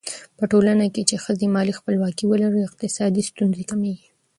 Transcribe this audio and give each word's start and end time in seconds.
په 0.37 0.43
ټولنه 0.51 0.85
کې 0.93 1.01
چې 1.09 1.15
ښځو 1.23 1.45
مالي 1.55 1.73
خپلواکي 1.79 2.25
ولري، 2.27 2.61
اقتصادي 2.65 3.23
ستونزې 3.29 3.63
کمېږي. 3.71 4.07